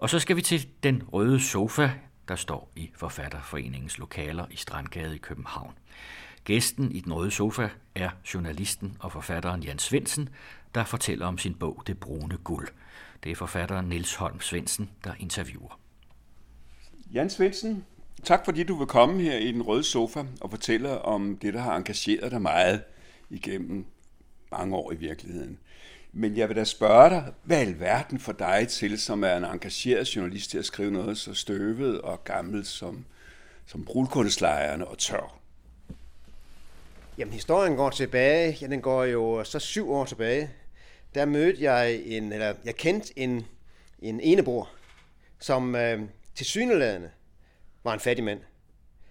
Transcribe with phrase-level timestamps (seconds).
[0.00, 1.90] Og så skal vi til den røde sofa,
[2.28, 5.72] der står i Forfatterforeningens lokaler i Strandgade i København.
[6.44, 10.28] Gæsten i den røde sofa er journalisten og forfatteren Jan Svendsen,
[10.74, 12.68] der fortæller om sin bog Det brune guld.
[13.24, 15.78] Det er forfatteren Niels Holm Svendsen, der interviewer.
[17.12, 17.84] Jan Svendsen,
[18.24, 21.60] tak fordi du vil komme her i den røde sofa og fortælle om det, der
[21.60, 22.82] har engageret dig meget
[23.30, 23.84] igennem
[24.52, 25.58] mange år i virkeligheden.
[26.12, 30.16] Men jeg vil da spørge dig, hvad alverden for dig til, som er en engageret
[30.16, 33.04] journalist til at skrive noget så støvet og gammelt som,
[33.66, 35.36] som brudkundeslejerne og tør?
[37.18, 38.58] Jamen, historien går tilbage.
[38.60, 40.50] Ja, den går jo så syv år tilbage.
[41.14, 43.46] Der mødte jeg en, eller jeg kendte en,
[43.98, 44.70] en enebor,
[45.38, 46.02] som øh,
[46.34, 47.10] til syneladende
[47.84, 48.40] var en fattig mand.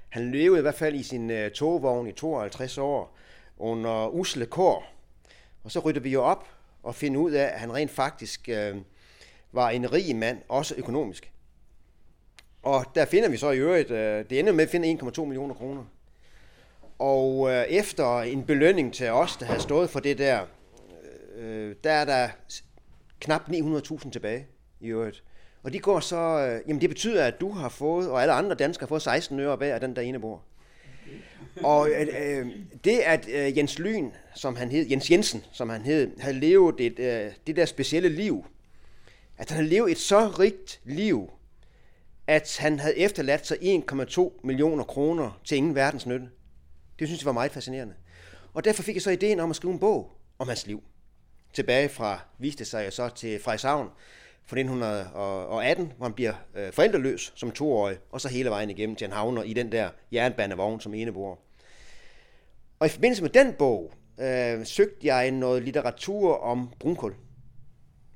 [0.10, 3.18] Han levede i hvert fald i sin øh, togvogn i 52 år
[3.58, 4.86] under usle kår.
[5.64, 6.48] Og så ryddede vi jo op
[6.84, 8.76] og finde ud af, at han rent faktisk øh,
[9.52, 11.32] var en rig mand, også økonomisk.
[12.64, 15.54] Og der finder vi så i øvrigt, øh, det ender med at finde 1,2 millioner
[15.54, 15.84] kroner.
[17.00, 20.46] Og øh, efter en belønning til os, der havde stået for det der,
[21.36, 22.30] øh, der er der
[23.20, 24.48] knap 900.000 tilbage
[24.80, 25.24] i øvrigt.
[25.64, 28.56] Og de går så, øh, jamen det betyder, at du har fået, og alle andre
[28.56, 30.42] danskere har fået 16 øre hver af den der ene bor.
[31.64, 32.48] Og øh, øh,
[32.84, 36.76] det, at øh, Jens Lyn, som han hed, Jens Jensen, som han hed, havde levet
[36.80, 38.46] et, øh, det der specielle liv,
[39.38, 41.32] at han havde levet et så rigt liv,
[42.28, 46.30] at han havde efterladt sig 1,2 millioner kroner til ingen verdens nytte.
[47.00, 47.94] Det synes jeg var meget fascinerende.
[48.54, 50.84] Og derfor fik jeg så ideen om at skrive en bog om hans liv.
[51.54, 53.90] Tilbage fra, viste sig så til Frederikshavn
[54.46, 59.08] fra 1918, hvor han bliver øh, forældreløs som toårig, og så hele vejen igennem til
[59.08, 61.40] han havner i den der jernbanevogn som enebor.
[62.80, 67.16] Og i forbindelse med den bog, øh, søgte jeg noget litteratur om brunkul.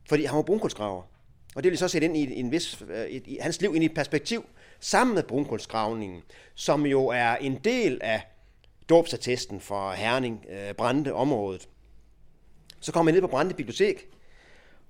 [0.09, 1.03] Fordi han var brunkulsgraver.
[1.55, 3.83] Og det vil så sætte ind i, en vis, øh, i, i hans liv ind
[3.83, 4.45] i et perspektiv,
[4.79, 6.21] sammen med brunkulsgravningen,
[6.55, 8.21] som jo er en del af
[8.89, 11.69] dåbsattesten for Herning, øh, Brande området.
[12.79, 14.07] Så kommer jeg ned på Brande Bibliotek,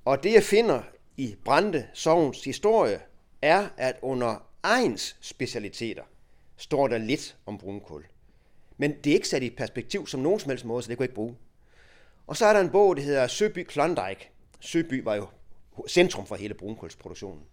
[0.06, 0.82] og det jeg finder
[1.18, 3.00] i Brande Sovns historie,
[3.42, 6.04] er, at under egens specialiteter
[6.58, 8.06] står der lidt om brunkul.
[8.78, 11.04] Men det er ikke sat i perspektiv som nogen som helst måde, så det kunne
[11.04, 11.36] jeg ikke bruge.
[12.28, 14.30] Og så er der en bog, der hedder Søby Klondike.
[14.60, 15.28] Søby var jo
[15.90, 17.44] centrum for hele brunkulsproduktionen.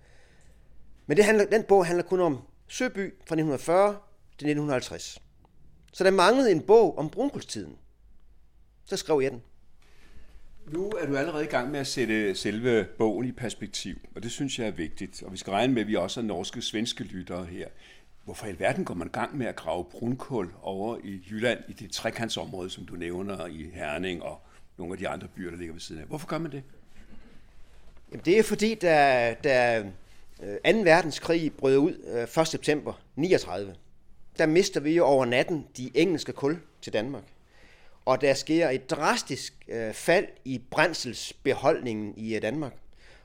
[1.07, 2.39] Men det handler, den bog handler kun om
[2.69, 3.89] Søby fra 1940
[4.39, 5.19] til 1950.
[5.93, 7.79] Så der manglede en bog om brunkulstiden.
[8.85, 9.43] Så skrev jeg den.
[10.73, 14.31] Nu er du allerede i gang med at sætte selve bogen i perspektiv, og det
[14.31, 15.23] synes jeg er vigtigt.
[15.23, 17.69] Og vi skal regne med, at vi også har norske svenske lyttere her.
[18.25, 21.73] Hvorfor i alverden går man i gang med at grave brunkul over i Jylland, i
[21.73, 24.41] det trekantsområde, som du nævner i Herning og
[24.79, 26.07] nogle af de andre byer, der ligger ved siden af?
[26.07, 26.63] Hvorfor gør man det?
[28.11, 29.79] Jamen, det er fordi, da, da
[30.43, 30.81] øh, 2.
[30.81, 32.49] Verdenskrig brød ud øh, 1.
[32.49, 33.75] September 39,
[34.39, 37.25] der mister vi jo over natten de engelske kul til Danmark.
[38.05, 42.73] Og der sker et drastisk øh, fald i brændselsbeholdningen i øh, Danmark.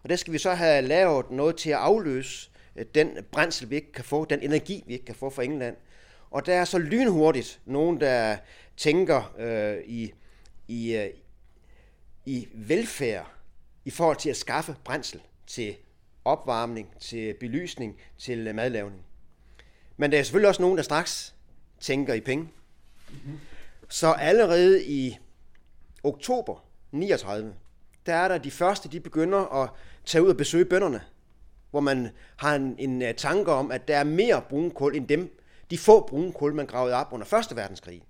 [0.03, 2.54] Og der skal vi så have lavet noget til at afløse øh,
[2.95, 5.75] den brændsel, vi ikke kan få, den energi, vi ikke kan få fra England.
[6.31, 8.37] Og der er så lynhurtigt nogen, der
[8.77, 10.13] tænker øh, i,
[10.67, 11.09] i, øh,
[12.25, 13.31] i velfærd
[13.85, 15.75] i forhold til at skaffe brændsel til
[16.25, 19.01] opvarmning, til belysning, til øh, madlavning.
[19.97, 21.35] Men der er selvfølgelig også nogen, der straks
[21.79, 22.49] tænker i penge.
[23.09, 23.39] Mm-hmm.
[23.89, 25.17] Så allerede i
[26.03, 27.53] oktober 39,
[28.05, 29.69] der er der de første, de begynder at
[30.05, 31.01] tage ud og besøge bønderne,
[31.75, 35.39] hvor man har en, en øh, tanke om, at der er mere brunkul end dem,
[35.71, 37.55] de få brunkul, man gravede op under 1.
[37.55, 38.03] verdenskrig.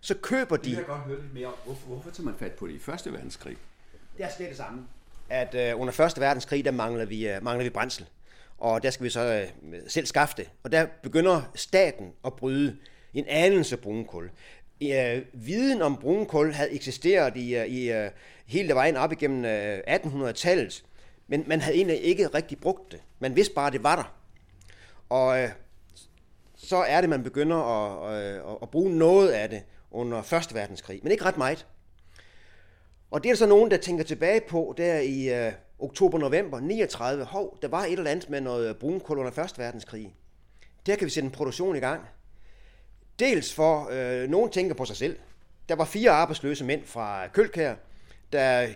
[0.00, 0.62] Så køber de...
[0.62, 1.54] Det vil jeg godt høre lidt mere om.
[1.64, 3.12] Hvorfor, hvorfor tager man fat på det i 1.
[3.12, 3.56] verdenskrig?
[4.16, 4.86] Det er slet det samme.
[5.28, 6.20] At uh, under 1.
[6.20, 8.06] verdenskrig, der mangler vi, uh, mangler vi brændsel.
[8.58, 10.50] Og der skal vi så uh, selv skaffe det.
[10.62, 12.76] Og der begynder staten at bryde
[13.14, 14.30] en anelse brunkul
[14.82, 18.10] øh, viden om brunkul havde eksisteret i, øh, i øh,
[18.46, 20.84] hele vejen op igennem øh, 1800-tallet,
[21.28, 23.00] men man havde egentlig ikke rigtig brugt det.
[23.18, 24.14] Man vidste bare, at det var der.
[25.08, 25.48] Og øh,
[26.56, 30.54] så er det, man begynder at, øh, at bruge noget af det under 1.
[30.54, 31.66] verdenskrig, men ikke ret meget.
[33.10, 37.58] Og det er så nogen, der tænker tilbage på, der i øh, oktober-november 39, hov,
[37.62, 39.58] der var et eller andet med noget brunkul under 1.
[39.58, 40.14] verdenskrig.
[40.86, 42.02] Der kan vi sætte en produktion i gang.
[43.18, 45.18] Dels for, øh, nogen tænker på sig selv.
[45.68, 47.74] Der var fire arbejdsløse mænd fra Kølkær,
[48.32, 48.68] der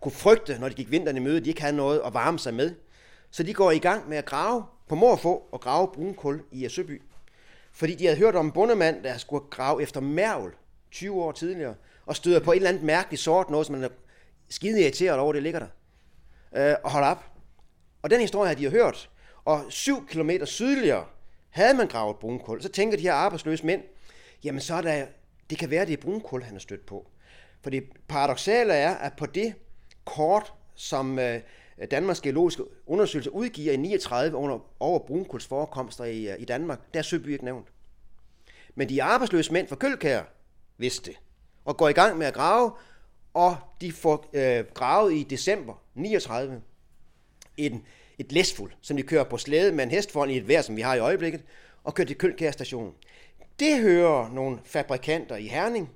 [0.00, 2.54] kunne frygte, når de gik vinteren i møde, de ikke havde noget at varme sig
[2.54, 2.74] med.
[3.30, 7.02] Så de går i gang med at grave på morfå og grave brunkul i Søby.
[7.72, 10.52] Fordi de havde hørt om en bondemand, der skulle grave efter mærvel
[10.90, 11.74] 20 år tidligere,
[12.06, 13.88] og støder på et eller andet mærkeligt sort, noget som man er
[14.48, 15.68] skide irriteret over, det ligger der.
[16.70, 17.24] Øh, og hold op.
[18.02, 19.10] Og den historie har de jo hørt.
[19.44, 21.06] Og 7 km sydligere
[21.50, 22.62] havde man gravet brunkul.
[22.62, 23.82] Så tænker de her arbejdsløse mænd,
[24.44, 25.06] jamen så er der,
[25.50, 27.06] det kan være, det er brunkul, han har stødt på.
[27.62, 29.54] For det paradoxale er, at på det
[30.08, 31.40] kort, som øh,
[31.90, 37.02] Danmarks Geologiske Undersøgelse udgiver i 39 under, over brunkulsforekomster i, øh, i Danmark, der er
[37.02, 37.66] Søby ikke nævnt.
[38.74, 40.22] Men de arbejdsløse mænd fra Kølkær
[40.78, 41.18] vidste det,
[41.64, 42.72] og går i gang med at grave,
[43.34, 46.62] og de får øh, gravet i december 39
[47.56, 47.84] en,
[48.18, 50.76] et læsfuld, som de kører på slæde med en hest foran i et vejr, som
[50.76, 51.42] vi har i øjeblikket,
[51.84, 52.94] og kører til Kølkær station.
[53.60, 55.90] Det hører nogle fabrikanter i Herning,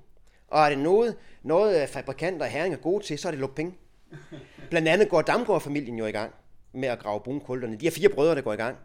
[0.47, 3.39] og er det noget, noget øh, fabrikanter i Herning er gode til, så er det
[3.39, 3.73] lukke penge.
[4.69, 6.31] Blandt andet går Damgaard-familien jo i gang
[6.73, 7.77] med at grave brunkulterne.
[7.77, 8.77] De har fire brødre, der går i gang.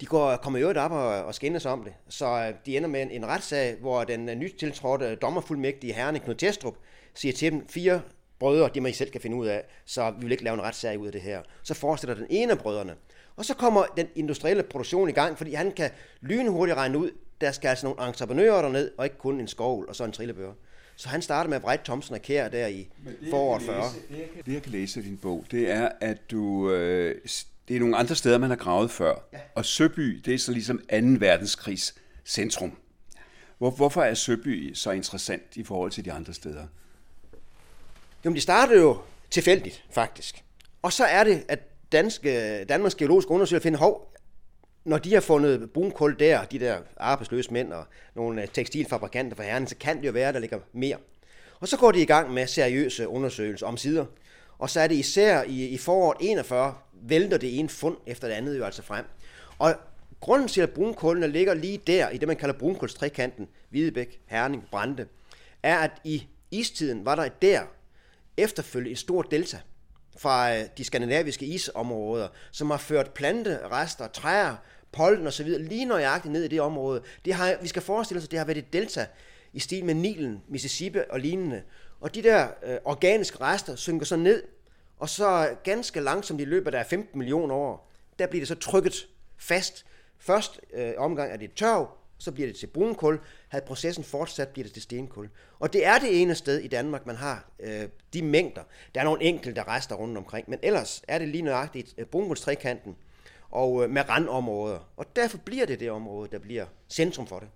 [0.00, 1.92] De går, kommer jo op og, og skændes om det.
[2.08, 6.18] Så øh, de ender med en, en retssag, hvor den uh, nyt tiltrådte dommerfuldmægtige herre
[6.18, 6.74] Knud Testrup
[7.14, 8.00] siger til dem, fire
[8.38, 10.62] brødre, det man I selv kan finde ud af, så vi vil ikke lave en
[10.62, 11.42] retssag ud af det her.
[11.62, 12.94] Så fortsætter den ene af brødrene.
[13.36, 15.90] Og så kommer den industrielle produktion i gang, fordi han kan
[16.20, 17.10] lynhurtigt regne ud,
[17.40, 20.52] der skal altså nogle entreprenører derned, og ikke kun en skovl og så en trillebør.
[20.96, 22.88] Så han starter med brække Thomsen og Kær der i
[23.30, 23.84] foråret 40.
[24.08, 27.20] Det, det, jeg kan læse i din bog, det er, at du, øh,
[27.68, 29.14] det er nogle andre steder, man har gravet før.
[29.32, 29.38] Ja.
[29.54, 30.84] Og Søby, det er så ligesom 2.
[31.18, 31.94] verdenskrigs
[32.24, 32.76] centrum.
[33.58, 36.66] Hvor, hvorfor er Søby så interessant i forhold til de andre steder?
[38.24, 38.98] Jamen, de startede jo
[39.30, 40.44] tilfældigt, faktisk.
[40.82, 41.58] Og så er det, at
[41.92, 44.13] danske, Danmarks Geologiske Undersøgelse finder, hov,
[44.84, 47.84] når de har fundet brunkul der, de der arbejdsløse mænd og
[48.14, 50.96] nogle tekstilfabrikanter fra herren, så kan det jo være, at der ligger mere.
[51.60, 54.06] Og så går de i gang med seriøse undersøgelser om sider.
[54.58, 58.34] Og så er det især i, i foråret 41, vælter det ene fund efter det
[58.34, 59.04] andet jo altså frem.
[59.58, 59.74] Og
[60.20, 65.06] grunden til, at brunkulene ligger lige der, i det man kalder brunkulstrekanten, Hvidebæk, Herning, Brande,
[65.62, 67.62] er, at i istiden var der der
[68.36, 69.58] efterfølgende et stort delta
[70.16, 74.56] fra øh, de skandinaviske isområder, som har ført planterester, træer,
[74.94, 75.46] pollen osv.
[75.46, 77.02] lige nøjagtigt ned i det område.
[77.24, 79.06] Det har, vi skal forestille os, at det har været et delta
[79.52, 81.62] i stil med Nilen, Mississippi og lignende.
[82.00, 84.42] Og de der øh, organiske rester synker så ned,
[84.98, 89.08] og så ganske langsomt i løbet af 15 millioner år, der bliver det så trykket
[89.36, 89.86] fast.
[90.18, 93.20] Først øh, omgang er det tørv, så bliver det til brunkul.
[93.48, 95.28] Havde processen fortsat, bliver det til stenkul.
[95.58, 98.62] Og det er det ene sted i Danmark, man har øh, de mængder.
[98.94, 102.96] Der er nogle enkelte rester rundt omkring, men ellers er det lige nøjagtigt øh, brunkulstrekanten
[103.54, 104.78] og øh, med randområder.
[104.96, 107.48] Og derfor bliver det det område, der bliver centrum for det.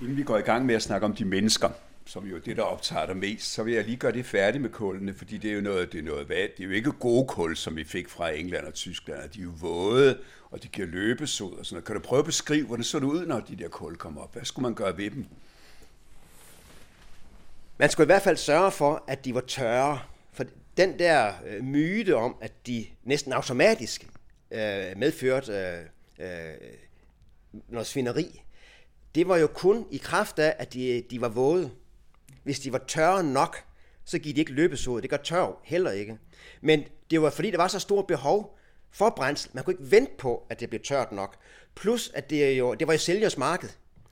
[0.00, 1.70] Inden vi går i gang med at snakke om de mennesker,
[2.06, 4.62] som jo er det, der optager dig mest, så vil jeg lige gøre det færdigt
[4.62, 6.36] med kullene, fordi det er jo noget, det er noget hvad?
[6.36, 9.44] Det er jo ikke gode kul, som vi fik fra England og Tyskland, de er
[9.44, 10.18] jo våde,
[10.50, 11.84] og de giver løbesod og sådan noget.
[11.84, 14.32] Kan du prøve at beskrive, hvordan så det ud, når de der kul kommer op?
[14.32, 15.26] Hvad skulle man gøre ved dem?
[17.78, 20.00] Man skulle i hvert fald sørge for, at de var tørre.
[20.32, 20.44] For
[20.76, 24.11] den der øh, myte om, at de næsten automatisk
[24.52, 25.78] øh, medført øh,
[26.18, 26.54] øh,
[27.68, 28.42] noget svineri,
[29.14, 31.70] det var jo kun i kraft af, at de, de var våde.
[32.42, 33.64] Hvis de var tørre nok,
[34.04, 35.02] så gik de ikke løbesod.
[35.02, 36.18] Det gør tørv heller ikke.
[36.60, 38.58] Men det var fordi, der var så stort behov
[38.90, 39.50] for brændsel.
[39.54, 41.36] Man kunne ikke vente på, at det blev tørt nok.
[41.74, 43.68] Plus, at det, jo, det var jo sælgers marked.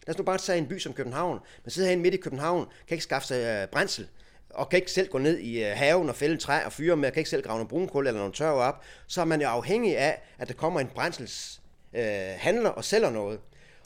[0.06, 1.38] Lad os nu bare tage en by som København.
[1.64, 4.08] Man sidder herinde midt i København, kan ikke skaffe sig øh, brændsel,
[4.54, 7.10] og kan ikke selv gå ned i øh, haven og fælde træ og fyre med,
[7.10, 9.98] kan ikke selv grave nogle brunkul eller nogle tørv op, så er man jo afhængig
[9.98, 13.40] af, at der kommer en brændselshandler øh, og sælger noget.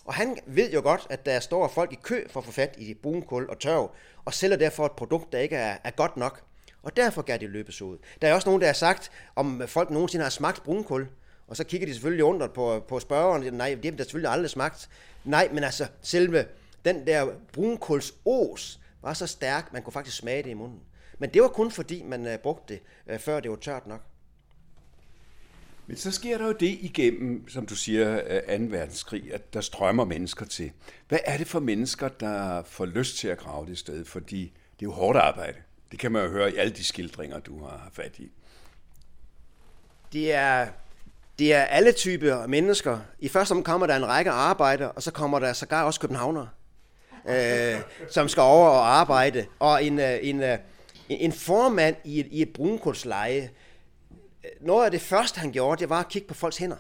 [0.05, 2.75] Og han ved jo godt, at der står folk i kø for at få fat
[2.79, 3.91] i brunkul og tørv,
[4.25, 6.43] og sælger derfor et produkt, der ikke er, er godt nok.
[6.83, 7.99] Og derfor gør det løbes ud.
[8.23, 11.09] Der er også nogen, der har sagt, om folk nogensinde har smagt brunkul.
[11.49, 13.55] Og så kigger de selvfølgelig under på, på spørgeren.
[13.55, 14.89] Nej, det har de selvfølgelig aldrig smagt.
[15.25, 16.47] Nej, men altså, selve
[16.85, 20.81] den der brunkulsås var så stærk, man kunne faktisk smage det i munden.
[21.19, 24.01] Men det var kun fordi, man uh, brugte det, uh, før det var tørt nok.
[25.87, 28.21] Men så sker der jo det igennem, som du siger,
[28.59, 28.65] 2.
[28.65, 30.73] verdenskrig, at der strømmer mennesker til.
[31.09, 34.05] Hvad er det for mennesker, der får lyst til at grave det sted?
[34.05, 34.43] Fordi
[34.81, 35.59] det er jo hårdt arbejde.
[35.91, 38.33] Det kan man jo høre i alle de skildringer, du har fat i.
[40.13, 40.69] Det er,
[41.39, 42.99] det er alle typer mennesker.
[43.19, 46.49] I første omgang kommer der en række arbejder, og så kommer der sågar også københavnere,
[47.29, 49.47] øh, som skal over og arbejde.
[49.59, 50.59] Og en, øh, en, øh,
[51.09, 53.51] en formand i et, i et brunkulsleje,
[54.45, 56.77] øh, noget af det første, han gjorde, det var at kigge på folks hænder.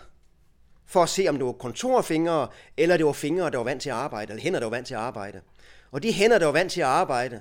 [0.87, 3.91] For at se, om det var kontorfingre, eller det var fingre, der var vant til
[3.91, 5.41] at arbejde, eller hænder, der var vant til at arbejde.
[5.93, 7.41] Og de hænder, der var vant til at arbejde,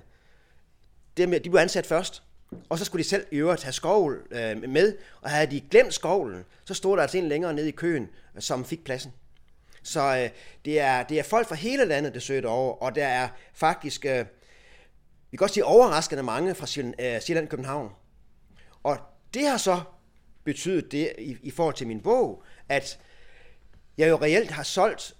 [1.18, 2.24] dem, de blev ansat først.
[2.70, 5.94] Og så skulle de selv i øvrigt have skovl øh, med, og havde de glemt
[5.94, 9.14] skovlen, så stod der altså en længere nede i køen, øh, som fik pladsen.
[9.84, 10.30] Så øh,
[10.66, 14.06] det, er, det er folk fra hele landet, der søger over, og der er faktisk,
[14.06, 14.25] øh,
[15.32, 17.90] vi kan også sige overraskende mange fra Sjælland, øh, Sjælland København.
[18.84, 18.98] Og
[19.34, 19.82] det har så
[20.44, 23.00] betydet det i, i forhold til min bog, at
[23.98, 25.16] jeg jo reelt har solgt,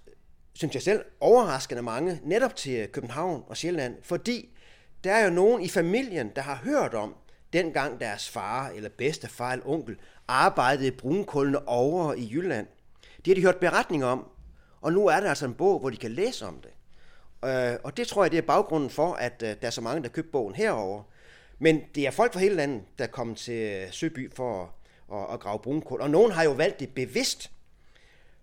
[0.54, 4.48] synes jeg selv, overraskende mange, netop til København og Sjælland, fordi
[5.04, 7.14] der er jo nogen i familien, der har hørt om,
[7.52, 9.96] dengang deres far eller bedstefar eller onkel
[10.28, 11.24] arbejdede i
[11.66, 12.66] over i Jylland.
[13.16, 14.26] Det har de hørt beretninger om,
[14.84, 16.70] og nu er der altså en bog, hvor de kan læse om det.
[17.48, 20.02] Øh, og det tror jeg, det er baggrunden for, at øh, der er så mange,
[20.02, 21.02] der købte bogen herover.
[21.58, 24.74] Men det er folk fra hele landet, der kommer til Søby for
[25.12, 26.00] at, at, at grave brunkul.
[26.00, 27.50] Og nogen har jo valgt det bevidst,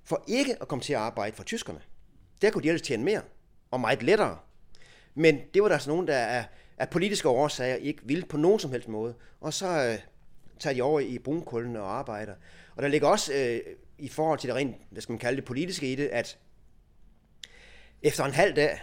[0.03, 1.81] for ikke at komme til at arbejde for tyskerne.
[2.41, 3.21] Der kunne de ellers tjene mere,
[3.71, 4.37] og meget lettere.
[5.15, 6.43] Men det var der altså nogen, der er,
[6.77, 9.13] af politiske årsager ikke vil på nogen som helst måde.
[9.41, 9.99] Og så øh,
[10.59, 12.33] tager de over i brunkullene og arbejder.
[12.75, 13.59] Og der ligger også øh,
[14.01, 16.37] i forhold til det rent, hvad skal man kalde det, politiske i det, at
[18.01, 18.81] efter en halv dag,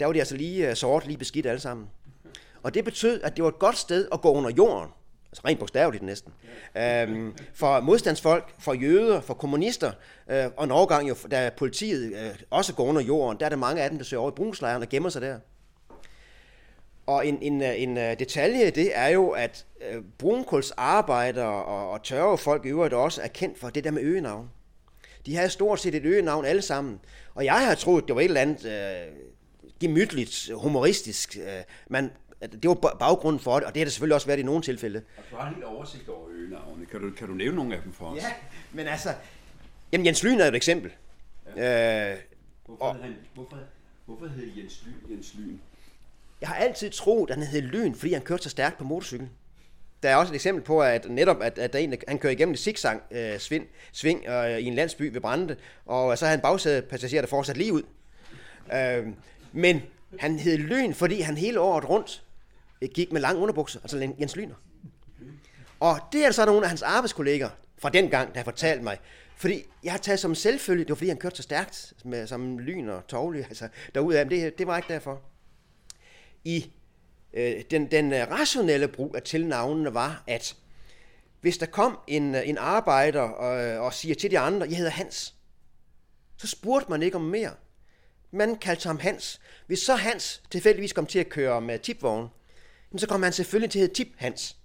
[0.00, 1.90] der var de altså lige øh, sort, lige beskidt alle sammen.
[2.62, 4.90] Og det betød, at det var et godt sted at gå under jorden.
[5.32, 6.32] Altså rent bogstaveligt næsten.
[6.76, 9.92] Øhm, for modstandsfolk, for jøder, for kommunister,
[10.30, 13.56] øh, og en overgang, jo, da politiet øh, også går under jorden, der er der
[13.56, 15.38] mange af dem, der søger over i brunslejren og gemmer sig der.
[17.06, 22.02] Og en, en, øh, en øh, detalje det er jo, at øh, brunkulsarbejdere og, og
[22.02, 24.50] tørrefolk i øvrigt også er kendt for det der med øgenavn.
[25.26, 27.00] De havde stort set et øgenavn alle sammen.
[27.34, 29.16] Og jeg har troet, det var et eller andet øh,
[29.80, 31.36] gemytligt, humoristisk.
[31.36, 32.10] Øh, man,
[32.42, 35.02] det var baggrunden for det, og det har det selvfølgelig også været i nogle tilfælde.
[35.16, 36.86] Og du har en lille oversigt over øgenavne.
[36.86, 38.22] Kan du, kan du nævne nogle af dem for os?
[38.22, 38.32] Ja,
[38.72, 39.14] men altså,
[39.92, 40.90] jamen Jens Lyn er et eksempel.
[41.56, 42.12] Ja.
[42.12, 42.18] Øh,
[42.66, 43.58] hvorfor, og, han, hvorfor,
[44.06, 45.58] hvorfor hed Jens Lyn Jens Lyn?
[46.44, 49.28] Jeg har altid troet, at han hed Lyn, fordi han kørte så stærkt på motorcykel.
[50.02, 52.52] Der er også et eksempel på, at netop at, at der en, han kører igennem
[52.52, 56.40] et zigzag øh, sving, sving øh, i en landsby ved Brande, og så har han
[56.40, 57.82] bagsædepassager, der fortsat lige ud.
[58.74, 59.06] Øh,
[59.52, 59.82] men
[60.18, 62.22] han hed Lyn, fordi han hele året rundt
[62.82, 64.54] øh, gik med lange underbukser, altså Jens Lyner.
[65.80, 67.48] Og det er altså nogle af hans arbejdskolleger
[67.78, 68.98] fra den gang, der har fortalt mig,
[69.36, 72.58] fordi jeg har taget som selvfølgelig, det var fordi han kørte så stærkt med, som
[72.58, 75.20] lyn og tovlig, altså derudad, men det, det var ikke derfor
[76.44, 76.72] i
[77.32, 80.56] øh, den, den øh, rationelle brug af tilnavnene var, at
[81.40, 84.90] hvis der kom en, øh, en arbejder og, og siger til de andre, jeg hedder
[84.90, 85.34] Hans,
[86.36, 87.54] så spurgte man ikke om mere.
[88.30, 89.40] Man kaldte ham Hans.
[89.66, 92.28] Hvis så Hans tilfældigvis kom til at køre med tipvogn,
[92.96, 94.56] så kom han selvfølgelig til at hedde Tip Hans.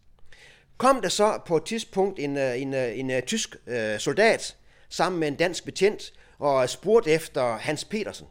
[0.77, 4.57] Kom der så på et tidspunkt en, en, en, en tysk øh, soldat
[4.89, 8.27] sammen med en dansk betjent og spurgte efter Hans Petersen,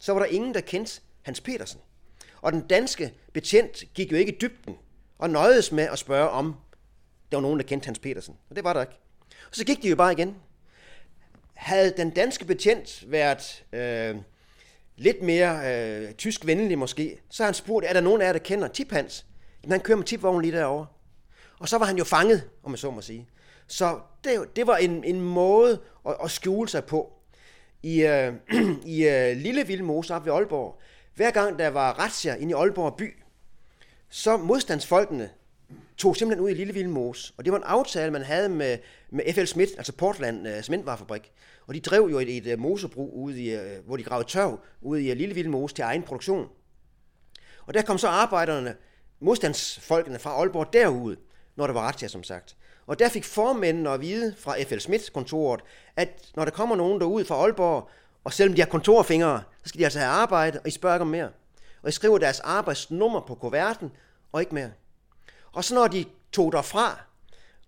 [0.00, 1.80] så var der ingen, der kendte Hans Petersen.
[2.46, 4.76] Og den danske betjent gik jo ikke i dybden
[5.18, 6.54] og nøjedes med at spørge om,
[7.30, 8.36] der var nogen, der kendte Hans Petersen.
[8.50, 8.98] Og det var der ikke.
[9.48, 10.36] Og så gik de jo bare igen.
[11.54, 14.16] Havde den danske betjent været øh,
[14.96, 18.32] lidt mere øh, tysk venlig måske, så har han spurgt, er der nogen af jer,
[18.32, 19.26] der kender Tip Hans?
[19.62, 20.86] Jamen, han kører med tipvognen lige derovre.
[21.58, 23.28] Og så var han jo fanget, om man så må sige.
[23.66, 27.12] Så det, det var en, en måde at, at skjule sig på.
[27.82, 28.32] I, øh,
[28.96, 30.80] i øh, Lille Vildmose op ved Aalborg,
[31.16, 33.16] hver gang der var razzia inde i Aalborg by,
[34.08, 35.30] så modstandsfolkene
[35.96, 37.32] tog simpelthen ud i Lille Vildmose.
[37.36, 38.78] Og det var en aftale, man havde med,
[39.10, 41.32] med FL Schmidt, altså Portland uh, Cementvarefabrik.
[41.66, 44.28] Og de drev jo et, et øh, uh, mosebrug, ude i, uh, hvor de gravede
[44.28, 46.48] tørv ude i uh, Lille Vildmose til egen produktion.
[47.66, 48.76] Og der kom så arbejderne,
[49.20, 51.16] modstandsfolkene fra Aalborg derud,
[51.56, 52.56] når der var razzia, som sagt.
[52.86, 55.60] Og der fik formændene at vide fra FL Schmidt kontoret,
[55.96, 57.90] at når der kommer nogen derud fra Aalborg,
[58.26, 61.02] og selvom de har kontorfingre, så skal de altså have arbejde, og I spørger ikke
[61.02, 61.28] om mere.
[61.82, 63.90] Og I skriver deres arbejdsnummer på kuverten,
[64.32, 64.70] og ikke mere.
[65.52, 67.00] Og så når de tog derfra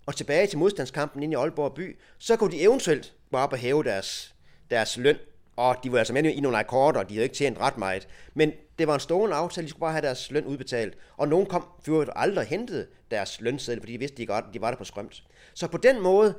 [0.07, 3.59] og tilbage til modstandskampen inde i Aalborg by, så kunne de eventuelt gå op og
[3.59, 4.35] hæve deres,
[4.71, 5.17] deres løn.
[5.57, 8.09] Og de var altså med i nogle akkorder, og de havde ikke tjent ret meget.
[8.35, 10.95] Men det var en stående aftale, de skulle bare have deres løn udbetalt.
[11.17, 14.79] Og nogen kom for aldrig hentede deres lønseddel, fordi de vidste, at de var der
[14.79, 15.23] på skrømt.
[15.55, 16.35] Så på den måde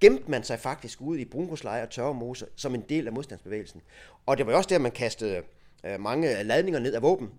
[0.00, 3.82] gemte man sig faktisk ud i brunkosleje og tørremose som en del af modstandsbevægelsen.
[4.26, 5.42] Og det var jo også der, man kastede
[5.84, 7.30] øh, mange ladninger ned af våben.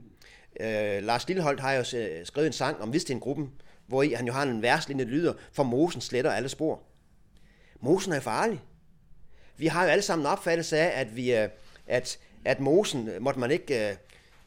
[0.60, 3.52] Øh, Lars Lilleholdt har jo øh, skrevet en sang om Vistengruppen,
[3.88, 6.82] hvor i han jo har en verslinje lyder, for mosen sletter alle spor.
[7.82, 8.62] Mosen er farlig.
[9.58, 11.50] Vi har jo alle sammen en opfattelse af, at, vi, øh,
[11.88, 13.98] at, at mosen øh, måtte man ikke,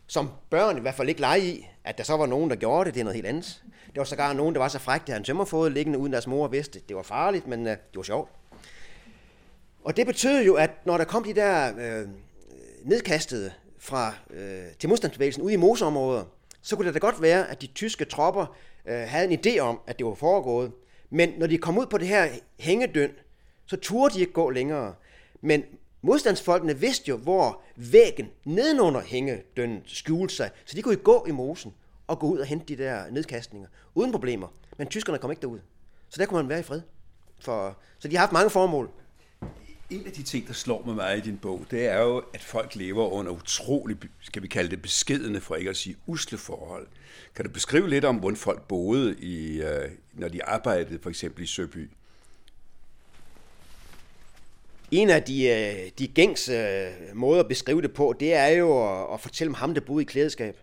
[0.08, 2.84] som børn i hvert fald ikke lege i, at der så var nogen, der gjorde
[2.84, 3.62] det, det er noget helt andet.
[3.94, 6.48] Der var sågar nogen, der var så frække, at han tømmerfod liggende, uden deres mor
[6.48, 6.80] vidste.
[6.88, 8.30] Det var farligt, men øh, det var sjovt.
[9.84, 12.08] Og det betød jo, at når der kom de der øh,
[12.84, 16.24] nedkastede fra, øh, til modstandsbevægelsen ude i moseområder,
[16.62, 19.80] så kunne det da godt være, at de tyske tropper øh, havde en idé om,
[19.86, 20.72] at det var foregået.
[21.10, 23.10] Men når de kom ud på det her hængedøn,
[23.66, 24.94] så turde de ikke gå længere.
[25.40, 25.62] Men
[26.02, 31.74] modstandsfolkene vidste jo, hvor væggen nedenunder hængedønnen skjulte sig, så de kunne gå i mosen
[32.06, 34.48] og gå ud og hente de der nedkastninger uden problemer.
[34.78, 35.58] Men tyskerne kom ikke derud.
[36.08, 36.80] Så der kunne man være i fred.
[37.40, 38.90] For, så de har haft mange formål.
[39.90, 42.40] En af de ting, der slår mig meget i din bog, det er jo, at
[42.40, 46.86] folk lever under utrolig, skal vi kalde det beskedende, for ikke at sige usle forhold.
[47.34, 51.44] Kan du beskrive lidt om, hvordan folk boede, i, øh, når de arbejdede for eksempel
[51.44, 51.90] i Søby?
[54.90, 59.00] En af de, øh, de gængse øh, måder at beskrive det på, det er jo
[59.00, 60.56] at, at fortælle om ham, der boede i klædeskab.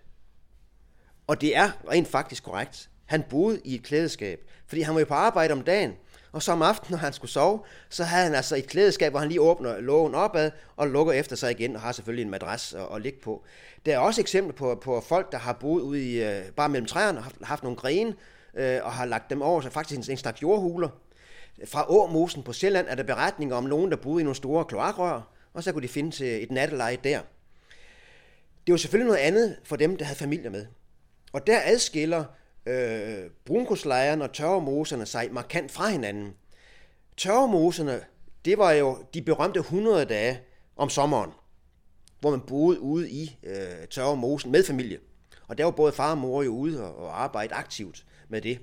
[1.28, 2.90] Og det er rent faktisk korrekt.
[3.06, 5.94] Han boede i et klædeskab, fordi han var jo på arbejde om dagen.
[6.32, 9.20] Og så om aftenen, når han skulle sove, så havde han altså et klædeskab, hvor
[9.20, 12.74] han lige åbner lågen opad og lukker efter sig igen, og har selvfølgelig en madras
[12.74, 13.44] at, at ligge på.
[13.86, 16.88] Der er også eksempler på, på folk, der har boet ude i, øh, bare mellem
[16.88, 18.16] træerne, og haft, haft nogle grene,
[18.56, 20.90] øh, og har lagt dem over, så faktisk en, en slags jordhuler.
[21.66, 25.22] Fra Åmosen på Sjælland er der beretninger om nogen, der boede i nogle store kloakrør,
[25.54, 27.22] og så kunne de finde til et natteleje der.
[28.68, 30.66] Det var selvfølgelig noget andet for dem, der havde familier med.
[31.34, 32.26] Og der adskiller
[32.66, 36.34] øh, brunkoslejren og tørremoserne sig markant fra hinanden.
[37.18, 38.02] Tørremoserne,
[38.46, 40.40] det var jo de berømte 100 dage
[40.76, 41.32] om sommeren,
[42.20, 45.00] hvor man boede ude i øh, tørremosen med familie.
[45.48, 48.60] Og der var både far og mor jo ude og, og arbejde aktivt med det.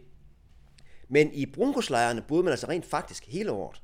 [1.13, 3.83] Men i brunkoslejrene boede man altså rent faktisk hele året.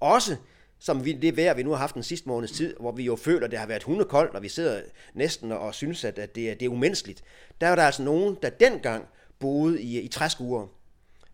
[0.00, 0.36] Også
[0.78, 3.16] som vi, det vejr, vi nu har haft den sidste måneds tid, hvor vi jo
[3.16, 4.80] føler, at det har været hundekoldt, og vi sidder
[5.14, 7.22] næsten og synes, at, det, er, det er umenneskeligt.
[7.60, 9.04] Der var der altså nogen, der dengang
[9.38, 10.66] boede i, i træskuer,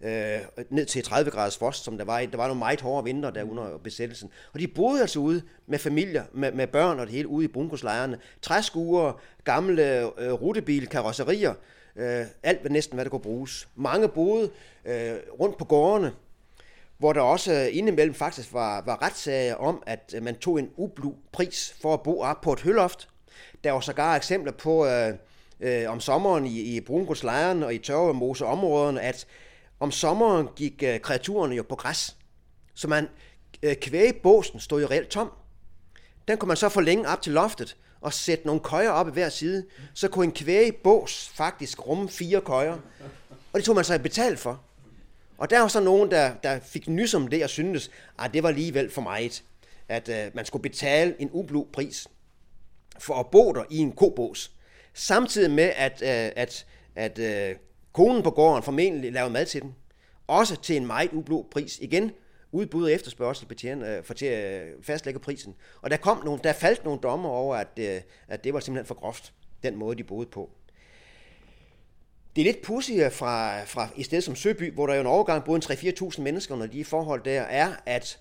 [0.01, 0.41] øh,
[0.71, 2.21] ned til 30 graders frost, som der var.
[2.21, 4.31] Der var nogle meget hårde vinter der under besættelsen.
[4.53, 7.49] Og de boede altså ude med familier, med, med børn og det hele, ude i
[7.49, 8.19] brunkoslejrene.
[8.43, 11.55] Træskuer, gamle øh, rutebil, karosserier,
[11.97, 13.69] øh, alt hvad næsten, hvad der kunne bruges.
[13.75, 14.51] Mange boede
[14.85, 16.13] øh, rundt på gårdene,
[16.99, 20.71] hvor der også øh, indimellem faktisk var, var retssager om, at øh, man tog en
[20.77, 23.09] ublu pris for at bo op på et høloft.
[23.65, 25.15] Der var sågar eksempler på øh,
[25.61, 29.27] øh, om sommeren i, i Brunkulslejren og i tørvemoseområderne, at
[29.81, 32.17] om sommeren gik øh, kreaturerne jo på græs.
[32.75, 33.09] Så man
[33.63, 35.33] øh, kvægebåsen stod jo reelt tom.
[36.29, 39.29] Den kunne man så forlænge op til loftet og sætte nogle køjer op i hver
[39.29, 39.65] side.
[39.95, 42.79] Så kunne en kvægebås faktisk rumme fire køjer.
[43.53, 44.61] Og det tog man så betalt for.
[45.39, 48.43] Og der var så nogen, der, der fik nys om det og syntes, at det
[48.43, 49.43] var alligevel for meget,
[49.89, 52.09] at øh, man skulle betale en ublu pris
[52.99, 54.53] for at bo der i en kobås.
[54.95, 57.57] Samtidig med, at, øh, at, at øh,
[57.93, 59.75] konen på gården formentlig lavede mad til den.
[60.27, 61.79] Også til en meget ublu pris.
[61.79, 62.13] Igen,
[62.55, 65.55] udbud og efterspørgsel betjene, øh, for til at fastlægge prisen.
[65.83, 68.87] Og der, kom nogle, der faldt nogle dommer over, at, øh, at det var simpelthen
[68.87, 70.51] for groft, den måde, de boede på.
[72.37, 75.07] Det er lidt pudsigt øh, fra, fra i stedet som Søby, hvor der jo en
[75.07, 78.21] overgang boede 3-4.000 mennesker under de forhold der, er, at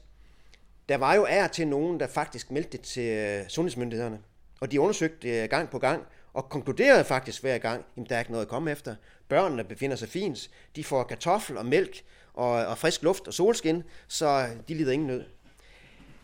[0.90, 4.20] der var jo ær til nogen, der faktisk meldte det til øh, sundhedsmyndighederne.
[4.62, 8.20] Og de undersøgte øh, gang på gang, og konkluderede faktisk hver gang, at der er
[8.20, 8.96] ikke noget at komme efter.
[9.28, 10.50] Børnene befinder sig fint.
[10.76, 15.08] De får kartoffel og mælk og, og frisk luft og solskin, så de lider ingen
[15.08, 15.24] nød.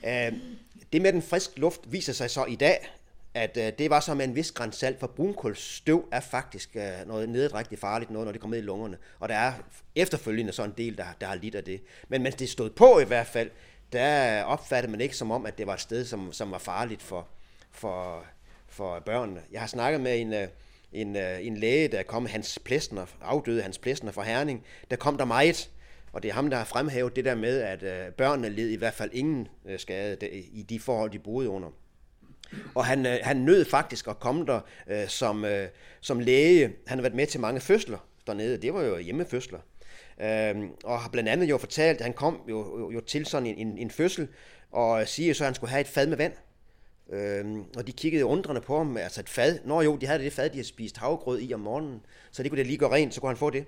[0.03, 0.39] Uh,
[0.93, 2.89] det med den friske luft viser sig så i dag,
[3.33, 7.07] at øh, det var så med en vis græns salt, for brunkulstøv er faktisk øh,
[7.07, 8.97] noget nedadrægtigt farligt noget, når det kommer ned i lungerne.
[9.19, 9.53] Og der er
[9.95, 11.81] efterfølgende så en del, der, der har lidt af det.
[12.07, 13.49] Men mens det stod på i hvert fald,
[13.91, 17.01] der opfattede man ikke som om, at det var et sted, som, som var farligt
[17.01, 17.27] for,
[17.71, 18.25] for,
[18.67, 19.41] for børnene.
[19.51, 20.33] Jeg har snakket med en,
[20.93, 24.65] en, en læge, der kom, Hans Plæsner, afdøde Hans Plæsner fra Herning.
[24.91, 25.69] Der kom der meget,
[26.11, 28.75] og det er ham, der har fremhævet det der med, at øh, børnene led i
[28.75, 31.69] hvert fald ingen øh, skade i de forhold, de boede under.
[32.75, 35.67] Og han, øh, han nød faktisk at komme der øh, som, øh,
[36.01, 36.73] som læge.
[36.87, 38.57] Han har været med til mange fødsler dernede.
[38.57, 39.59] Det var jo hjemmefødsler.
[40.21, 43.67] Øh, og har blandt andet jo fortalt, at han kom jo, jo til sådan en,
[43.67, 44.27] en, en fødsel,
[44.71, 46.33] og siger så, at han skulle have et fad med vand.
[47.11, 49.59] Øhm, og de kiggede undrende på ham, altså et fad.
[49.65, 52.51] Nå jo, de havde det fad, de havde spist havgrød i om morgenen, så det
[52.51, 53.65] kunne det lige gå rent, så kunne han få det.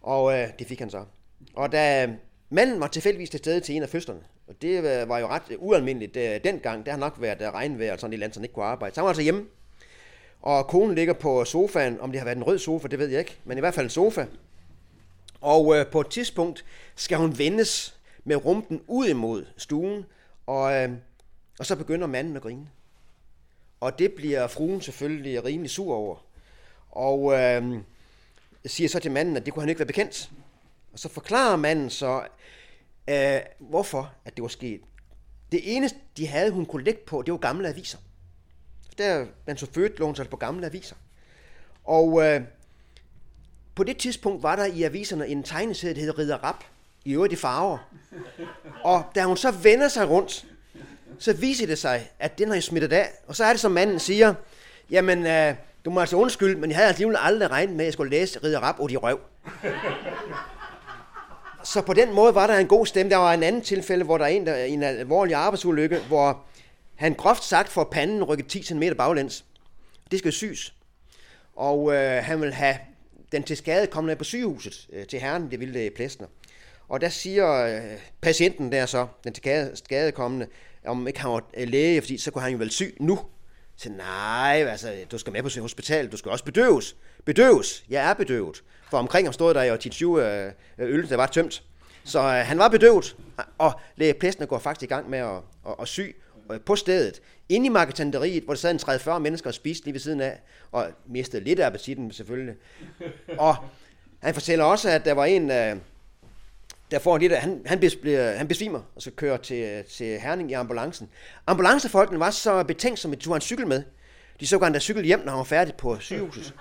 [0.00, 1.04] Og øh, det fik han så.
[1.54, 2.10] Og da
[2.50, 6.16] manden var tilfældigvis til stede til en af fødslerne, og det var jo ret ualmindeligt
[6.16, 6.86] øh, dengang.
[6.86, 8.94] Der har nok været øh, regnvejr og sådan et land, så han ikke kunne arbejde.
[8.94, 9.46] Så han var altså hjemme.
[10.42, 12.00] Og konen ligger på sofaen.
[12.00, 13.38] Om det har været en rød sofa, det ved jeg ikke.
[13.44, 14.26] Men i hvert fald en sofa.
[15.40, 16.64] Og øh, på et tidspunkt
[16.96, 20.04] skal hun vendes med rumpen ud imod stuen.
[20.46, 20.90] Og, øh,
[21.58, 22.68] og så begynder manden at grine.
[23.80, 26.24] Og det bliver fruen selvfølgelig rimelig sur over.
[26.90, 27.78] Og øh,
[28.66, 30.30] siger så til manden, at det kunne han ikke være bekendt.
[30.92, 32.22] Og så forklarer manden så,
[33.08, 34.80] øh, hvorfor at det var sket.
[35.52, 37.98] Det eneste, de havde, hun kunne lægge på, det var gamle aviser.
[38.98, 40.96] Der, man så født, lå på gamle aviser.
[41.84, 42.40] Og øh,
[43.74, 46.64] på det tidspunkt var der i aviserne en tegneserie, der hedder Ridder Rap,
[47.04, 47.78] i øvrigt i farver.
[48.84, 50.46] Og da hun så vender sig rundt,
[51.18, 53.08] så viser det sig, at den har jeg smittet af.
[53.26, 54.34] Og så er det, som manden siger,
[54.90, 57.92] jamen, øh, du må altså undskylde, men jeg havde alligevel aldrig regnet med, at jeg
[57.92, 59.20] skulle læse Ridder Rap og de røv
[61.64, 63.10] så på den måde var der en god stemme.
[63.10, 66.44] Der var en anden tilfælde, hvor der er en, der, en alvorlig arbejdsulykke, hvor
[66.94, 69.44] han groft sagt får panden rykket 10 cm baglæns.
[70.10, 70.74] Det skal syes.
[71.56, 72.76] Og øh, han vil have
[73.32, 76.26] den til skade kommende på sygehuset øh, til herren, det ville det øh, Plæstner.
[76.88, 80.46] Og der siger øh, patienten der så, den til skade kommende,
[80.86, 83.18] om ikke han var øh, læge, fordi så kunne han jo vel syg nu.
[83.76, 86.96] Så nej, altså, du skal med på hospitalet, du skal også bedøves.
[87.24, 87.84] Bedøves?
[87.88, 88.62] Jeg er bedøvet.
[88.92, 91.62] For omkring ham stod der jo 10-20 øh, øh, øl, der var tømt.
[92.04, 93.16] Så øh, han var bedøvet,
[93.58, 96.00] og læge Plæstner går faktisk i gang med at, at, at sy
[96.52, 97.20] øh, på stedet.
[97.48, 98.78] Inde i marketanteriet, hvor der sad en
[99.16, 100.40] 30-40 mennesker og spiste lige ved siden af,
[100.72, 102.54] og mistede lidt af appetitten selvfølgelig.
[103.38, 103.56] Og
[104.20, 105.76] han fortæller også, at der var en, øh,
[106.90, 110.54] der får lidt, han, han, bliver, han besvimer, og så kører til, til Herning i
[110.54, 111.08] ambulancen.
[111.46, 113.82] Ambulancefolkene var så betænksomme, at de tog en cykel med.
[114.40, 116.54] De så gerne der cykel hjem, når han var færdig på sygehuset.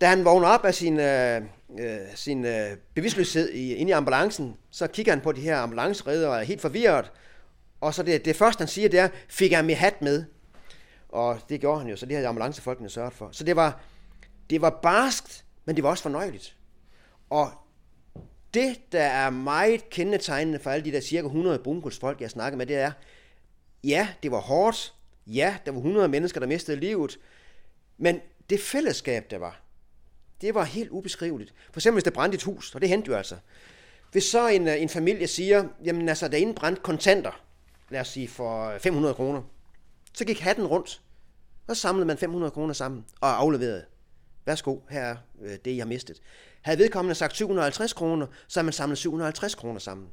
[0.00, 1.42] Da han vågner op af sin, øh,
[1.80, 6.28] øh, sin øh, bevidstløshed i, inde i ambulancen, så kigger han på de her ambulanceredder
[6.28, 7.12] og er helt forvirret.
[7.80, 10.24] Og så det, det første, han siger, det er, fik jeg min hat med?
[11.08, 13.28] Og det gjorde han jo, så det havde ambulancefolkene sørget for.
[13.32, 13.80] Så det var,
[14.50, 16.56] det var barskt, men det var også fornøjeligt.
[17.30, 17.50] Og
[18.54, 22.66] det, der er meget kendetegnende for alle de der cirka 100 brunkulsfolk, jeg snakker med,
[22.66, 22.92] det er,
[23.84, 24.94] ja, det var hårdt,
[25.26, 27.18] ja, der var 100 mennesker, der mistede livet,
[27.98, 29.60] men det fællesskab, der var,
[30.40, 31.54] det var helt ubeskriveligt.
[31.72, 33.36] For eksempel, hvis der brændte et hus, og det hændte jo altså.
[34.12, 37.42] Hvis så en, øh, en familie siger, jamen altså, der er brændt kontanter,
[37.90, 39.42] lad os sige for øh, 500 kroner,
[40.14, 41.00] så gik hatten rundt,
[41.66, 43.84] og så samlede man 500 kroner sammen og afleverede.
[44.46, 46.20] Værsgo, her er øh, det, jeg har mistet.
[46.62, 50.08] Havde vedkommende sagt 750 kroner, så har man samlet 750 kroner sammen.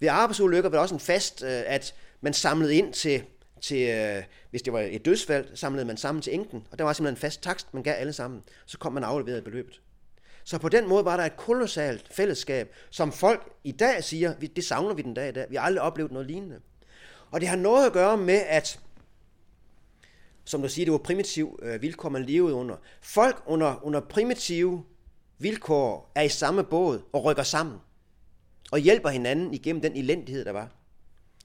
[0.00, 3.22] Ved arbejdsulykker var det også en fast, at man samlede ind til,
[3.64, 6.92] til øh, hvis det var et dødsfald, samlede man sammen til enken, og der var
[6.92, 8.42] simpelthen en fast takst, man gav alle sammen.
[8.66, 9.80] Så kom man afleveret beløbet.
[10.44, 14.64] Så på den måde var der et kolossalt fællesskab, som folk i dag siger, det
[14.64, 15.46] savner vi den dag i dag.
[15.50, 16.60] Vi har aldrig oplevet noget lignende.
[17.30, 18.80] Og det har noget at gøre med, at
[20.44, 22.76] som du siger, det var primitiv øh, vilkår, man levede under.
[23.00, 24.84] Folk under, under primitive
[25.38, 27.78] vilkår er i samme båd og rykker sammen
[28.72, 30.68] og hjælper hinanden igennem den elendighed, der var.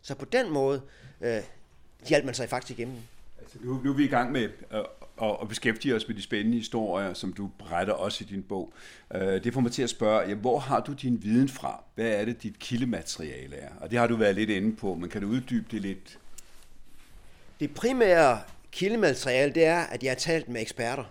[0.03, 0.81] Så på den måde
[1.21, 1.41] øh,
[2.07, 2.97] hjalp man sig faktisk igennem.
[3.39, 4.49] Altså, nu, nu er vi i gang med
[5.21, 8.73] at, at beskæftige os med de spændende historier, som du beretter også i din bog.
[9.15, 11.83] Øh, det får mig til at spørge, ja, hvor har du din viden fra?
[11.95, 13.69] Hvad er det, dit kildemateriale er?
[13.81, 16.19] Og det har du været lidt inde på, men kan du uddybe det lidt?
[17.59, 21.03] Det primære kildemateriale, det er, at jeg har talt med eksperter.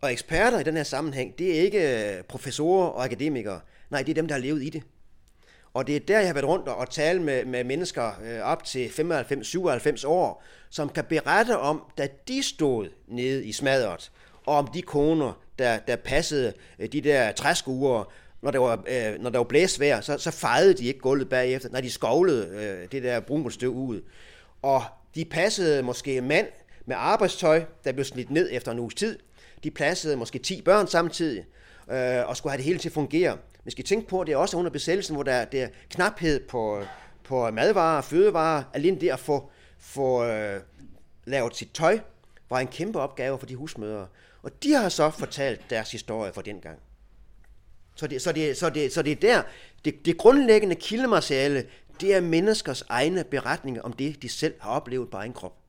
[0.00, 3.60] Og eksperter i den her sammenhæng, det er ikke øh, professorer og akademikere.
[3.90, 4.82] Nej, det er dem, der har levet i det.
[5.74, 8.64] Og det er der, jeg har været rundt og tale med, med mennesker øh, op
[8.64, 14.12] til 95-97 år, som kan berette om, da de stod nede i smadret,
[14.46, 19.22] og om de koner, der, der passede øh, de der træskuer, når der var, øh,
[19.22, 22.88] når der var blæsvejr, så, så fejede de ikke gulvet bagefter, når de skovlede øh,
[22.92, 24.02] det der brunkulstøv ud.
[24.62, 24.82] Og
[25.14, 26.46] de passede måske en mand
[26.86, 29.18] med arbejdstøj, der blev slidt ned efter en uges tid.
[29.64, 31.44] De passede måske 10 børn samtidig,
[31.90, 33.38] øh, og skulle have det hele til at fungere.
[33.64, 36.40] Man skal tænke på, at det er også under besættelsen, hvor der, der er knaphed
[36.40, 36.82] på,
[37.24, 38.62] på madvarer og fødevarer.
[38.74, 40.60] Alene det at få, få øh,
[41.24, 41.98] lavet sit tøj,
[42.50, 44.06] var en kæmpe opgave for de husmødre.
[44.42, 46.78] Og de har så fortalt deres historie fra den gang.
[47.94, 49.42] Så det, så det, så det, så det er der,
[49.84, 51.66] det, det grundlæggende kildemateriale,
[52.00, 55.63] det er menneskers egne beretninger om det, de selv har oplevet på egen krop.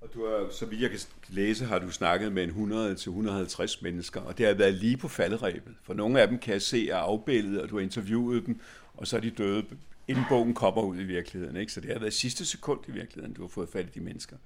[0.00, 4.20] Og du har, så vidt jeg kan læse, har du snakket med en 100-150 mennesker,
[4.20, 5.74] og det har været lige på falderæbet.
[5.82, 8.60] For nogle af dem kan jeg se er afbildet, og du har interviewet dem,
[8.94, 9.64] og så er de døde,
[10.08, 11.56] inden bogen kommer ud i virkeligheden.
[11.56, 11.72] Ikke?
[11.72, 14.36] Så det har været sidste sekund i virkeligheden, du har fået fat i de mennesker.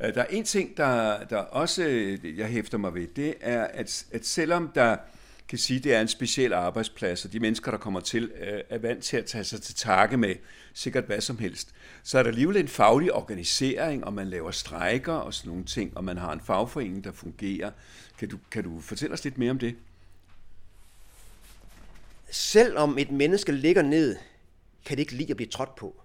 [0.00, 3.64] Øh, der er en ting, der, der også øh, jeg hæfter mig ved, det er,
[3.64, 4.96] at, at selvom der
[5.48, 8.60] kan sige, at det er en speciel arbejdsplads, og de mennesker, der kommer til, øh,
[8.70, 10.34] er vant til at tage sig til takke med
[10.74, 11.68] sikkert hvad som helst.
[12.02, 15.96] Så er der alligevel en faglig organisering, og man laver strejker og sådan nogle ting,
[15.96, 17.70] og man har en fagforening, der fungerer.
[18.18, 19.76] Kan du, kan du fortælle os lidt mere om det?
[22.30, 24.16] Selvom et menneske ligger ned,
[24.84, 26.02] kan det ikke lide at blive trådt på.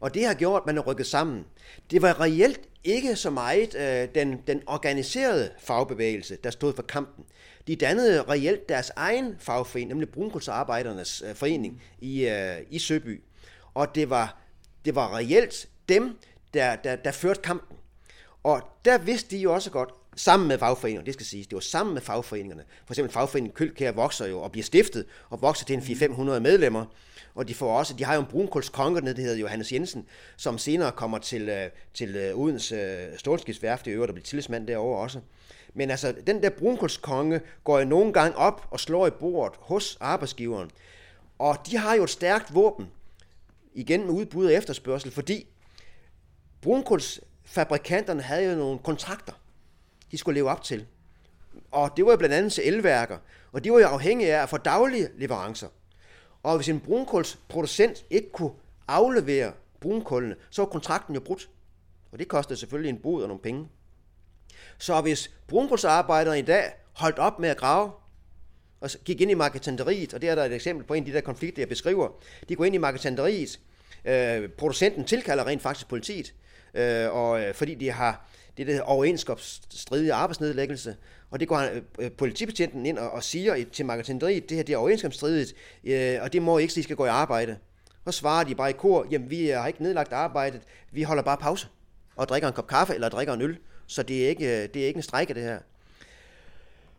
[0.00, 1.44] Og det har gjort, at man er rykket sammen.
[1.90, 7.24] Det var reelt ikke så meget øh, den, den organiserede fagbevægelse, der stod for kampen.
[7.66, 13.22] De dannede reelt deres egen fagforening, nemlig Brunkulsarbejdernes øh, forening i, øh, i Søby.
[13.74, 14.38] Og det var,
[14.84, 16.18] det var reelt dem,
[16.54, 17.76] der, der, der førte kampen.
[18.42, 21.60] Og der vidste de jo også godt, sammen med fagforeningerne, det skal siges, det var
[21.60, 22.64] sammen med fagforeningerne.
[22.86, 26.84] For eksempel fagforeningen Kølkær vokser jo og bliver stiftet, og vokser til en 400-500 medlemmer
[27.34, 30.92] og de får også, de har jo en brunkulskonge, der hedder Johannes Jensen, som senere
[30.92, 35.20] kommer til, øh, til øh, Odense øh, Stålskibsværft i øvrigt, og bliver tillidsmand derovre også.
[35.74, 39.96] Men altså, den der brunkulskonge går jo nogle gange op og slår i bordet hos
[40.00, 40.70] arbejdsgiveren.
[41.38, 42.90] Og de har jo et stærkt våben,
[43.74, 45.46] igen med udbud og efterspørgsel, fordi
[46.60, 49.32] brunkulsfabrikanterne havde jo nogle kontrakter,
[50.10, 50.86] de skulle leve op til.
[51.70, 53.18] Og det var jo blandt andet til elværker,
[53.52, 55.68] og de var jo afhængige af at få daglige leverancer.
[56.44, 58.50] Og hvis en brunkulsproducent ikke kunne
[58.88, 61.48] aflevere brunkullene, så var kontrakten jo brudt.
[62.12, 63.68] Og det kostede selvfølgelig en bod og nogle penge.
[64.78, 67.90] Så hvis brunkulsarbejdere i dag holdt op med at grave,
[68.80, 71.12] og gik ind i marketanteriet, og det er der et eksempel på en af de
[71.12, 72.08] der konflikter, jeg beskriver.
[72.48, 73.60] De går ind i marketanteriet,
[74.04, 76.34] øh, producenten tilkalder rent faktisk politiet,
[76.74, 80.96] øh, og øh, fordi de har det der overenskomststridige arbejdsnedlæggelse,
[81.30, 84.72] og det går øh, øh politibetjenten ind og, og siger til magasineriet, det her det
[84.72, 87.56] er overenskomststridigt, øh, og det må ikke, så I skal gå i arbejde.
[88.04, 90.60] Og svarer de bare i kor, jamen vi øh, har ikke nedlagt arbejdet,
[90.92, 91.68] vi holder bare pause
[92.16, 93.58] og drikker en kop kaffe eller drikker en øl.
[93.86, 95.58] Så det er ikke, øh, det er ikke en strække, det her.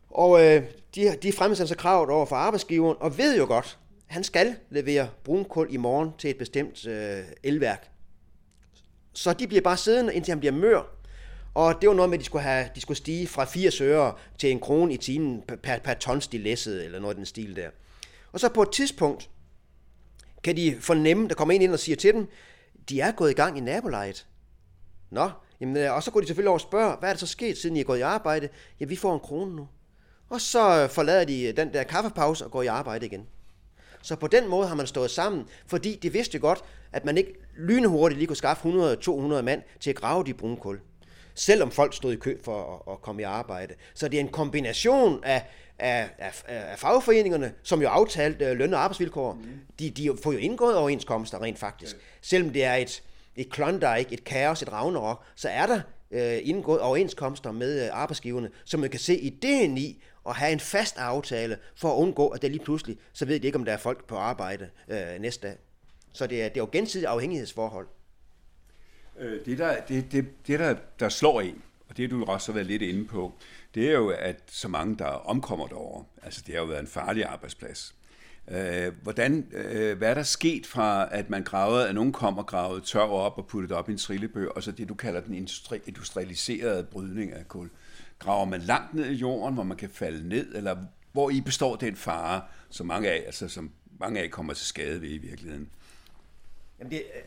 [0.09, 0.63] Og øh,
[0.95, 5.09] de, de fremsætter sig kravet over for arbejdsgiveren, og ved jo godt, han skal levere
[5.23, 7.89] brunkul i morgen til et bestemt øh, elværk.
[9.13, 10.94] Så de bliver bare siddende, indtil han bliver mør.
[11.55, 14.13] Og det var noget med, at de skulle, have, de skulle stige fra 80 øre
[14.37, 17.55] til en krone i timen per, per tons de læssede, eller noget i den stil
[17.55, 17.69] der.
[18.31, 19.29] Og så på et tidspunkt
[20.43, 22.27] kan de fornemme, der kommer en ind og siger til dem,
[22.89, 24.27] de er gået i gang i nabolaget.
[25.09, 25.29] Nå,
[25.61, 27.57] jamen, øh, og så går de selvfølgelig over og spørger, hvad er der så sket,
[27.57, 28.49] siden I er gået i arbejde?
[28.79, 29.67] Ja, vi får en krone nu.
[30.29, 33.27] Og så øh, forlader de øh, den der kaffepause og går i arbejde igen.
[34.01, 37.33] Så på den måde har man stået sammen, fordi de vidste godt, at man ikke
[37.57, 40.79] lynhurtigt lige kunne skaffe 100-200 mand til at grave de brune kul.
[41.35, 43.73] Selvom folk stod i kø for at, at komme i arbejde.
[43.93, 45.43] Så det er en kombination af,
[45.79, 49.33] af, af, af fagforeningerne, som jo aftalt uh, løn- og arbejdsvilkår.
[49.33, 49.41] Mm.
[49.79, 51.95] De, de får jo indgået overenskomster rent faktisk.
[52.21, 53.03] Selvom det er et,
[53.35, 58.49] et Klondike, et kaos, et Ragnarok, så er der øh, indgået overenskomster med øh, arbejdsgiverne,
[58.65, 62.41] så man kan se ideen i at have en fast aftale for at undgå, at
[62.41, 65.47] det lige pludselig, så ved de ikke, om der er folk på arbejde øh, næste
[65.47, 65.57] dag.
[66.13, 67.87] Så det er, det er jo gensidigt afhængighedsforhold.
[69.19, 72.53] Øh, det, der, det, det, det der, der slår en, og det du også har
[72.53, 73.33] været lidt inde på,
[73.75, 76.03] det er jo, at så mange, der omkommer derover.
[76.23, 77.95] Altså, det har jo været en farlig arbejdsplads.
[78.47, 82.45] Øh, hvordan, øh, hvad er der sket fra, at man gravede, at nogen kom og
[82.45, 85.33] gravede tør op og puttede op i en trillebør, og så det, du kalder den
[85.33, 87.69] industri, industrialiserede brydning af kul?
[88.19, 90.77] Graver man langt ned i jorden, hvor man kan falde ned, eller
[91.11, 95.01] hvor i består den fare, som mange af, altså, som mange af kommer til skade
[95.01, 95.69] ved i virkeligheden?
[96.79, 97.21] Jamen det, øh,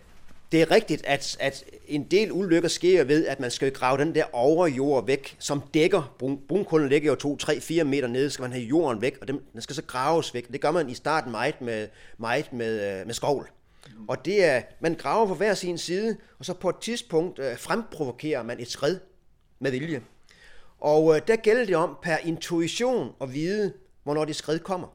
[0.53, 4.15] det er rigtigt, at, at en del ulykker sker ved, at man skal grave den
[4.15, 6.15] der overjord væk, som dækker.
[6.19, 9.29] Brun, brunkulden ligger jo 2, 3, 4 meter nede, skal man have jorden væk, og
[9.29, 10.53] den, den skal så graves væk.
[10.53, 13.51] Det gør man i starten meget med, meget med, øh, med skovl.
[14.09, 17.59] Og det er, man graver på hver sin side, og så på et tidspunkt øh,
[17.59, 18.99] fremprovokerer man et skred
[19.59, 20.03] med vilje.
[20.81, 24.89] Og øh, der gælder det om per intuition at vide, hvornår det skred kommer.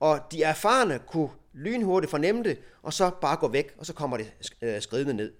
[0.00, 4.16] Og de erfarne kunne lynhurtigt fornemme det, og så bare gå væk, og så kommer
[4.16, 5.32] det øh, skridende ned.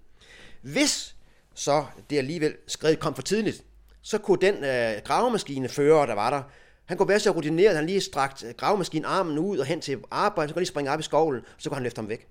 [0.61, 1.15] Hvis
[1.53, 3.63] så det alligevel skridt kom for tidligt,
[4.01, 6.43] så kunne den øh, gravemaskinefører, der var der,
[6.85, 9.81] han kunne være så rutineret, at han lige strakt øh, gravemaskinen armen ud og hen
[9.81, 12.09] til arbejde, så kunne han lige springe op i skovlen, så kunne han løfte ham
[12.09, 12.27] væk.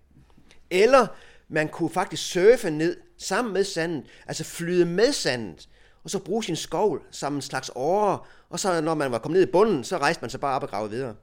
[0.71, 1.07] Eller
[1.49, 5.69] man kunne faktisk surfe ned sammen med sandet, altså flyde med sandet,
[6.05, 8.19] og så bruge sin skovl som en slags åre,
[8.51, 10.63] og så når man var kommet ned i bunden, så rejste man sig bare op
[10.63, 11.15] og gravede videre.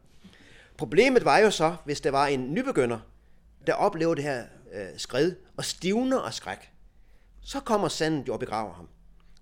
[0.84, 3.00] Problemet var jo så, hvis der var en nybegynder,
[3.68, 4.44] der oplever det her
[4.74, 6.72] øh, skred og stivner og skræk,
[7.42, 8.90] så kommer sandet jo og begraver ham.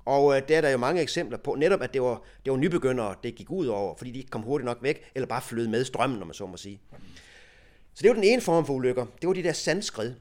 [0.05, 2.57] Og øh, der er der jo mange eksempler på, netop at det var, det var
[2.57, 5.67] nybegyndere, det gik ud over, fordi de ikke kom hurtigt nok væk, eller bare flød
[5.67, 6.81] med strømmen, når man så må sige.
[7.93, 9.05] Så det var den ene form for ulykker.
[9.21, 10.13] Det var de der sandskred.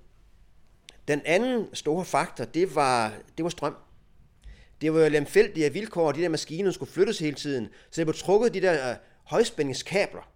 [1.09, 3.77] Den anden store faktor, det var, det var strøm.
[4.81, 7.69] Det var jo lemfældige vilkår, de der maskiner skulle flyttes hele tiden.
[7.91, 10.31] Så det blev trukket de der øh, højspændingskabler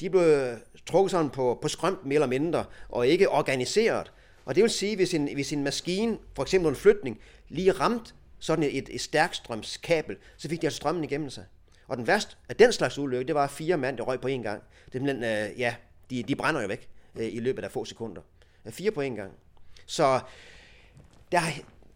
[0.00, 4.12] de blev trukket sådan på, på skrømt mere eller mindre, og ikke organiseret.
[4.44, 8.14] Og det vil sige, hvis en, hvis en maskine, for eksempel en flytning, lige ramt
[8.38, 11.44] sådan et, et stærkstrømskabel, så fik de altså strømmen igennem sig.
[11.88, 14.42] Og den værste af den slags ulykke, det var fire mand, der røg på en
[14.42, 14.62] gang.
[14.92, 15.74] Det er øh, ja,
[16.10, 18.22] de, de brænder jo væk øh, i løbet af få sekunder.
[18.66, 19.32] Øh, fire på en gang.
[19.86, 20.20] Så
[21.32, 21.40] der,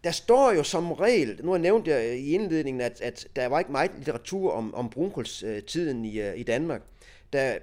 [0.03, 3.47] der står jo som regel, nu har jeg nævnt jeg i indledningen, at, at der
[3.47, 6.81] var ikke meget litteratur om, om brunkulstiden øh, i, øh, i Danmark.
[7.33, 7.57] Der,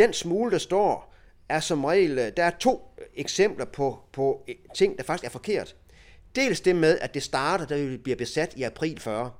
[0.00, 1.14] den smule, der står,
[1.48, 5.30] er som regel, øh, der er to eksempler på, på øh, ting, der faktisk er
[5.30, 5.76] forkert.
[6.36, 9.30] Dels det med, at det starter, da vi bliver besat i april 40.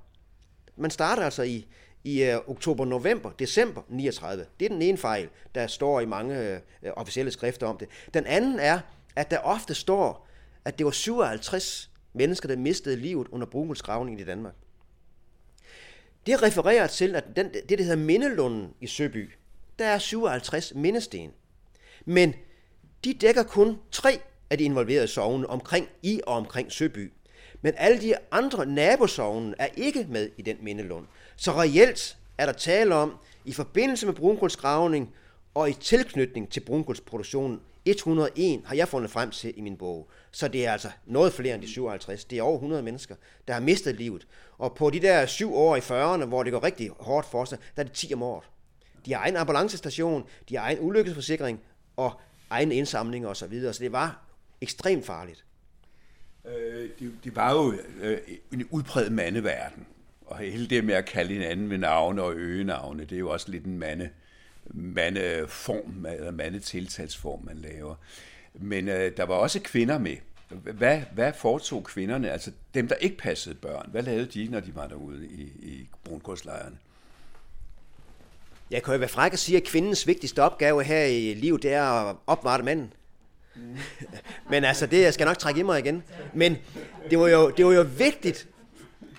[0.76, 1.66] Man starter altså i,
[2.04, 4.46] i øh, oktober, november, december 39.
[4.60, 7.88] Det er den ene fejl, der står i mange øh, øh, officielle skrifter om det.
[8.14, 8.80] Den anden er,
[9.16, 10.28] at der ofte står,
[10.64, 14.54] at det var 57 mennesker, der mistede livet under brunkulsgravningen i Danmark.
[16.26, 19.30] Det refererer til, at den, det, der hedder Mindelunden i Søby,
[19.80, 21.30] der er 57 mindesten.
[22.04, 22.34] Men
[23.04, 27.12] de dækker kun tre af de involverede sogne omkring i og omkring Søby.
[27.62, 31.06] Men alle de andre nabosogne er ikke med i den mindelund.
[31.36, 35.14] Så reelt er der tale om, i forbindelse med brunkulsgravning
[35.54, 40.08] og i tilknytning til brunkulsproduktionen, 101 har jeg fundet frem til i min bog.
[40.30, 42.24] Så det er altså noget flere end de 57.
[42.24, 43.14] Det er over 100 mennesker,
[43.48, 44.26] der har mistet livet.
[44.58, 47.58] Og på de der syv år i 40'erne, hvor det går rigtig hårdt for sig,
[47.76, 48.44] der er det 10 om året.
[49.06, 51.60] De har egen ambulancestation, de har egen ulykkesforsikring
[51.96, 53.72] og egen indsamling og så videre.
[53.72, 54.22] Så det var
[54.60, 55.44] ekstremt farligt.
[56.44, 58.18] Øh, det, det var jo øh,
[58.52, 59.86] en udpræget mandeverden.
[60.26, 63.50] Og hele det med at kalde hinanden med navne og øgenavne, det er jo også
[63.50, 64.10] lidt en mande,
[64.66, 67.94] mandeform, eller mandetiltalsform, man laver.
[68.54, 70.16] Men øh, der var også kvinder med.
[70.48, 73.88] Hvad, hvad foretog kvinderne, altså dem, der ikke passede børn?
[73.90, 76.76] Hvad lavede de, når de var derude i, i brunkulslejrene?
[78.70, 81.72] Jeg kan jo være fræk at sige, at kvindens vigtigste opgave her i livet, det
[81.72, 82.92] er at opvarte manden.
[83.56, 83.76] Mm.
[84.50, 86.02] Men altså, det skal jeg nok trække i mig igen.
[86.34, 86.56] Men
[87.10, 88.48] det var, jo, det var jo vigtigt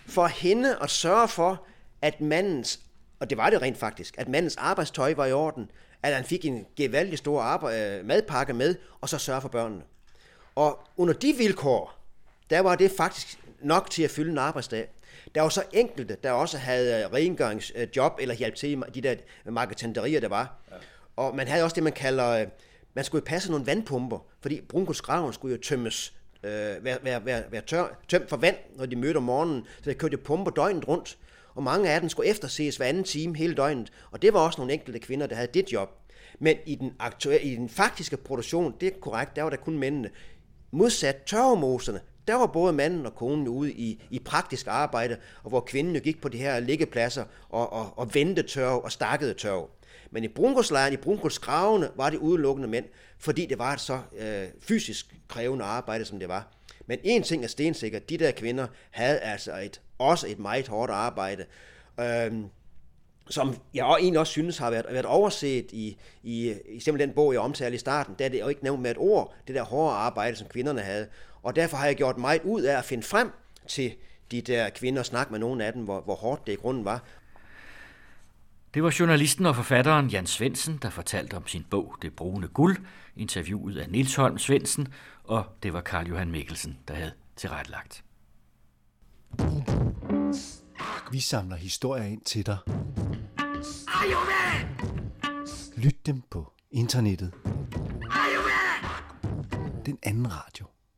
[0.05, 1.65] for hende at sørge for,
[2.01, 2.79] at mandens,
[3.19, 5.71] og det var det rent faktisk, at mandens arbejdstøj var i orden,
[6.03, 9.81] at han fik en gevaldig stor arbejde, øh, madpakke med, og så sørge for børnene.
[10.55, 11.93] Og under de vilkår,
[12.49, 14.87] der var det faktisk nok til at fylde en arbejdsdag.
[15.35, 19.15] Der var så enkelte, der også havde øh, rengøringsjob eller hjælp til de der
[19.45, 20.61] marketenderier, der var.
[20.71, 20.75] Ja.
[21.15, 22.47] Og man havde også det, man kalder, øh,
[22.93, 26.13] man skulle passe nogle vandpumper, fordi brunkulsgraven skulle jo tømmes,
[26.43, 29.65] øh, være, være, være, være tør, tømt for vand, når de mødte om morgenen.
[29.81, 31.17] Så der kørte pumper døgnet rundt.
[31.55, 33.91] Og mange af dem skulle efterses hver anden time hele døgnet.
[34.11, 35.89] Og det var også nogle enkelte kvinder, der havde det job.
[36.39, 39.79] Men i den, aktuelle, i den faktiske produktion, det er korrekt, der var der kun
[39.79, 40.09] mændene.
[40.71, 45.59] Modsat tørremoserne, der var både manden og konen ude i, i praktisk arbejde, og hvor
[45.59, 49.69] kvinden jo gik på de her liggepladser og, og, og vendte tørv og stakkede tørv.
[50.11, 52.85] Men i brunkulslejren, i brunkulsgravene, var det udelukkende mænd,
[53.19, 56.47] fordi det var et så øh, fysisk krævende arbejde, som det var.
[56.85, 60.91] Men en ting er stensikkert, de der kvinder havde altså et, også et meget hårdt
[60.91, 61.45] arbejde.
[61.99, 62.31] Øh,
[63.29, 67.33] som jeg egentlig også synes har været, været overset i, i, i simpelthen den bog,
[67.33, 69.63] jeg omtalte i starten, der er det jo ikke nævnt med et ord, det der
[69.63, 71.07] hårde arbejde, som kvinderne havde.
[71.43, 73.31] Og derfor har jeg gjort meget ud af at finde frem
[73.67, 73.95] til
[74.31, 76.85] de der kvinder og snakke med nogle af dem, hvor, hvor hårdt det i grunden
[76.85, 77.03] var.
[78.73, 82.77] Det var journalisten og forfatteren Jan Svensen, der fortalte om sin bog Det brune guld,
[83.15, 84.87] interviewet af Nils Holm Svensen,
[85.23, 88.03] og det var Karl Johan Mikkelsen, der havde tilrettelagt.
[91.11, 92.57] Vi samler historier ind til dig.
[95.77, 97.33] Lyt dem på internettet.
[99.85, 100.70] Den anden radio.